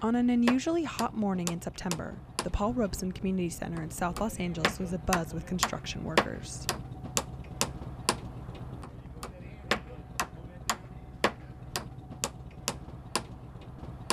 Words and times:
On 0.00 0.14
an 0.14 0.30
unusually 0.30 0.84
hot 0.84 1.16
morning 1.16 1.48
in 1.48 1.60
September, 1.60 2.14
the 2.44 2.50
Paul 2.50 2.72
Robeson 2.72 3.10
Community 3.10 3.48
Center 3.48 3.82
in 3.82 3.90
South 3.90 4.20
Los 4.20 4.38
Angeles 4.38 4.78
was 4.78 4.92
abuzz 4.92 5.34
with 5.34 5.44
construction 5.44 6.04
workers. 6.04 6.68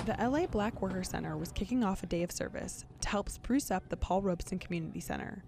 The 0.07 0.15
LA 0.19 0.47
Black 0.47 0.81
Worker 0.81 1.03
Center 1.03 1.37
was 1.37 1.51
kicking 1.51 1.83
off 1.83 2.01
a 2.01 2.07
day 2.07 2.23
of 2.23 2.31
service 2.31 2.83
to 3.01 3.09
help 3.09 3.29
spruce 3.29 3.69
up 3.69 3.89
the 3.89 3.97
Paul 3.97 4.23
Robeson 4.23 4.57
Community 4.57 4.99
Center 4.99 5.43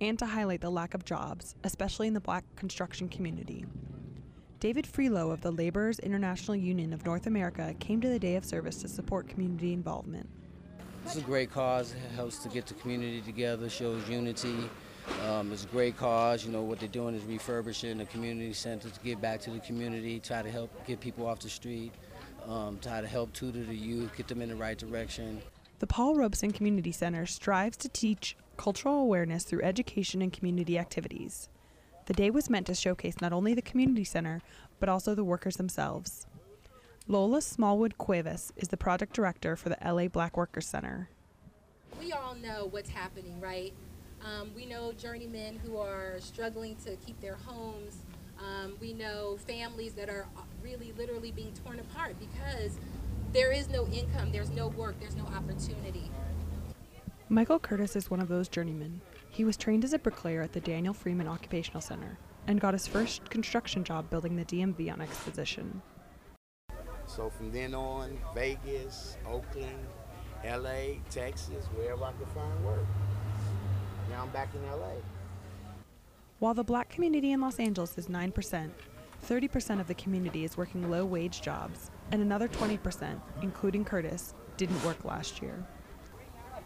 and 0.00 0.16
to 0.20 0.26
highlight 0.26 0.60
the 0.60 0.70
lack 0.70 0.94
of 0.94 1.04
jobs, 1.04 1.56
especially 1.64 2.06
in 2.06 2.14
the 2.14 2.20
black 2.20 2.44
construction 2.54 3.08
community. 3.08 3.64
David 4.62 4.86
Freelo 4.86 5.32
of 5.32 5.40
the 5.40 5.50
Laborers 5.50 5.98
International 5.98 6.54
Union 6.54 6.92
of 6.92 7.04
North 7.04 7.26
America 7.26 7.74
came 7.80 8.00
to 8.00 8.08
the 8.08 8.18
day 8.20 8.36
of 8.36 8.44
service 8.44 8.76
to 8.82 8.86
support 8.86 9.28
community 9.28 9.72
involvement. 9.72 10.28
It's 11.04 11.16
a 11.16 11.20
great 11.20 11.50
cause. 11.50 11.94
It 11.94 12.14
helps 12.14 12.38
to 12.44 12.48
get 12.48 12.66
the 12.66 12.74
community 12.74 13.22
together, 13.22 13.68
shows 13.68 14.08
unity. 14.08 14.70
Um, 15.26 15.50
it's 15.50 15.64
a 15.64 15.66
great 15.66 15.96
cause. 15.96 16.46
You 16.46 16.52
know, 16.52 16.62
what 16.62 16.78
they're 16.78 16.88
doing 16.88 17.16
is 17.16 17.24
refurbishing 17.24 17.98
the 17.98 18.04
community 18.04 18.52
center 18.52 18.88
to 18.88 19.00
give 19.00 19.20
back 19.20 19.40
to 19.40 19.50
the 19.50 19.58
community, 19.58 20.20
try 20.20 20.42
to 20.42 20.50
help 20.52 20.86
get 20.86 21.00
people 21.00 21.26
off 21.26 21.40
the 21.40 21.50
street, 21.50 21.90
um, 22.46 22.78
try 22.80 23.00
to 23.00 23.08
help 23.08 23.32
tutor 23.32 23.64
the 23.64 23.74
youth, 23.74 24.16
get 24.16 24.28
them 24.28 24.40
in 24.40 24.48
the 24.48 24.54
right 24.54 24.78
direction. 24.78 25.42
The 25.80 25.88
Paul 25.88 26.14
Robeson 26.14 26.52
Community 26.52 26.92
Center 26.92 27.26
strives 27.26 27.78
to 27.78 27.88
teach 27.88 28.36
cultural 28.58 29.00
awareness 29.00 29.42
through 29.42 29.62
education 29.62 30.22
and 30.22 30.32
community 30.32 30.78
activities. 30.78 31.48
The 32.06 32.14
day 32.14 32.30
was 32.30 32.50
meant 32.50 32.66
to 32.66 32.74
showcase 32.74 33.20
not 33.20 33.32
only 33.32 33.54
the 33.54 33.62
community 33.62 34.04
center, 34.04 34.40
but 34.80 34.88
also 34.88 35.14
the 35.14 35.24
workers 35.24 35.56
themselves. 35.56 36.26
Lola 37.06 37.40
Smallwood 37.40 37.96
Cuevas 37.96 38.52
is 38.56 38.68
the 38.68 38.76
project 38.76 39.12
director 39.12 39.54
for 39.54 39.68
the 39.68 39.78
LA 39.84 40.08
Black 40.08 40.36
Workers 40.36 40.66
Center. 40.66 41.08
We 42.00 42.12
all 42.12 42.34
know 42.34 42.66
what's 42.70 42.90
happening, 42.90 43.40
right? 43.40 43.72
Um, 44.24 44.50
we 44.54 44.66
know 44.66 44.92
journeymen 44.92 45.60
who 45.64 45.76
are 45.78 46.16
struggling 46.18 46.76
to 46.84 46.96
keep 46.96 47.20
their 47.20 47.36
homes. 47.36 47.98
Um, 48.38 48.76
we 48.80 48.92
know 48.92 49.36
families 49.46 49.92
that 49.94 50.08
are 50.08 50.26
really 50.62 50.92
literally 50.96 51.30
being 51.30 51.52
torn 51.64 51.78
apart 51.78 52.16
because 52.18 52.78
there 53.32 53.52
is 53.52 53.68
no 53.68 53.86
income, 53.88 54.32
there's 54.32 54.50
no 54.50 54.68
work, 54.68 54.98
there's 55.00 55.16
no 55.16 55.24
opportunity. 55.24 56.10
Michael 57.28 57.58
Curtis 57.58 57.96
is 57.96 58.10
one 58.10 58.20
of 58.20 58.28
those 58.28 58.48
journeymen. 58.48 59.00
He 59.32 59.44
was 59.46 59.56
trained 59.56 59.82
as 59.82 59.94
a 59.94 59.98
bricklayer 59.98 60.42
at 60.42 60.52
the 60.52 60.60
Daniel 60.60 60.92
Freeman 60.92 61.26
Occupational 61.26 61.80
Center 61.80 62.18
and 62.46 62.60
got 62.60 62.74
his 62.74 62.86
first 62.86 63.30
construction 63.30 63.82
job 63.82 64.10
building 64.10 64.36
the 64.36 64.44
DMV 64.44 64.92
on 64.92 65.00
Exposition. 65.00 65.80
So 67.06 67.30
from 67.30 67.50
then 67.50 67.74
on, 67.74 68.18
Vegas, 68.34 69.16
Oakland, 69.26 69.86
LA, 70.44 70.98
Texas, 71.08 71.64
wherever 71.74 72.04
I 72.04 72.12
could 72.12 72.28
find 72.28 72.62
work. 72.62 72.84
Now 74.10 74.24
I'm 74.24 74.28
back 74.30 74.50
in 74.54 74.70
LA. 74.70 74.96
While 76.38 76.52
the 76.52 76.62
black 76.62 76.90
community 76.90 77.32
in 77.32 77.40
Los 77.40 77.58
Angeles 77.58 77.96
is 77.96 78.08
9%, 78.08 78.70
30% 79.26 79.80
of 79.80 79.86
the 79.86 79.94
community 79.94 80.44
is 80.44 80.58
working 80.58 80.90
low 80.90 81.06
wage 81.06 81.40
jobs, 81.40 81.90
and 82.10 82.20
another 82.20 82.48
20%, 82.48 83.18
including 83.40 83.82
Curtis, 83.82 84.34
didn't 84.58 84.84
work 84.84 85.06
last 85.06 85.40
year. 85.40 85.64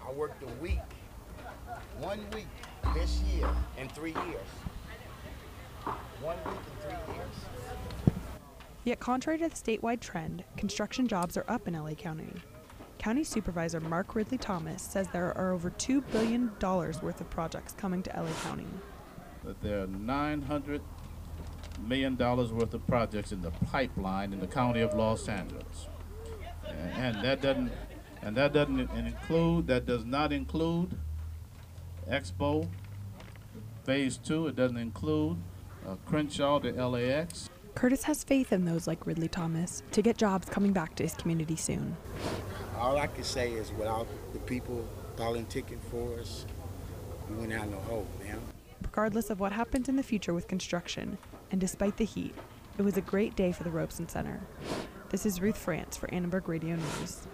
I 0.04 0.12
worked 0.12 0.42
a 0.42 0.62
week, 0.62 0.80
one 2.16 2.30
week 2.30 2.46
this 2.94 3.20
year 3.34 3.48
in 3.78 3.88
three 3.88 4.12
years. 4.12 4.48
One 6.20 6.36
week 6.46 6.54
in 6.56 6.90
three 6.90 7.14
years. 7.14 8.14
Yet, 8.84 9.00
contrary 9.00 9.38
to 9.38 9.48
the 9.48 9.54
statewide 9.54 10.00
trend, 10.00 10.44
construction 10.56 11.08
jobs 11.08 11.36
are 11.36 11.44
up 11.48 11.66
in 11.68 11.74
LA 11.74 11.94
County. 11.94 12.32
County 12.98 13.24
Supervisor 13.24 13.80
Mark 13.80 14.14
Ridley 14.14 14.38
Thomas 14.38 14.82
says 14.82 15.08
there 15.12 15.36
are 15.36 15.52
over 15.52 15.70
$2 15.70 16.02
billion 16.10 16.50
worth 16.60 17.20
of 17.20 17.30
projects 17.30 17.72
coming 17.72 18.02
to 18.04 18.10
LA 18.16 18.32
County. 18.42 18.66
That 19.44 19.60
there 19.60 19.82
are 19.82 19.86
900 19.86 20.80
million 21.86 22.16
dollars 22.16 22.52
worth 22.52 22.72
of 22.72 22.86
projects 22.86 23.32
in 23.32 23.42
the 23.42 23.50
pipeline 23.50 24.32
in 24.32 24.40
the 24.40 24.46
county 24.46 24.80
of 24.80 24.94
Los 24.94 25.28
Angeles, 25.28 25.88
and, 26.66 27.16
and 27.16 27.24
that 27.24 27.42
doesn't 27.42 27.70
and 28.22 28.34
that 28.34 28.54
doesn't 28.54 28.90
include 28.92 29.66
that 29.66 29.84
does 29.84 30.04
not 30.04 30.32
include 30.32 30.96
Expo 32.10 32.68
Phase 33.84 34.16
Two. 34.18 34.46
It 34.48 34.56
doesn't 34.56 34.76
include 34.76 35.36
uh, 35.86 35.96
Crenshaw 36.06 36.58
to 36.60 36.72
LAX. 36.86 37.50
Curtis 37.74 38.04
has 38.04 38.24
faith 38.24 38.52
in 38.52 38.64
those 38.64 38.86
like 38.86 39.06
Ridley 39.06 39.28
Thomas 39.28 39.82
to 39.92 40.00
get 40.02 40.16
jobs 40.16 40.48
coming 40.48 40.72
back 40.72 40.94
to 40.96 41.02
his 41.02 41.14
community 41.14 41.56
soon. 41.56 41.96
All 42.78 42.96
I 42.96 43.06
can 43.06 43.24
say 43.24 43.52
is 43.52 43.70
without 43.72 44.06
the 44.32 44.38
people 44.40 44.88
politicking 45.16 45.80
for 45.90 46.18
us, 46.18 46.46
we 47.28 47.36
wouldn't 47.36 47.58
have 47.58 47.70
no 47.70 47.78
hope, 47.80 48.08
man. 48.22 48.40
Regardless 48.82 49.30
of 49.30 49.40
what 49.40 49.52
happens 49.52 49.88
in 49.88 49.96
the 49.96 50.02
future 50.02 50.32
with 50.32 50.48
construction, 50.48 51.18
and 51.50 51.60
despite 51.60 51.96
the 51.96 52.04
heat, 52.04 52.34
it 52.78 52.82
was 52.82 52.96
a 52.96 53.02
great 53.02 53.36
day 53.36 53.52
for 53.52 53.64
the 53.64 53.70
Robeson 53.70 54.08
Center. 54.08 54.40
This 55.10 55.26
is 55.26 55.40
Ruth 55.40 55.58
France 55.58 55.96
for 55.96 56.08
Annenberg 56.08 56.48
Radio 56.48 56.76
News. 56.76 57.26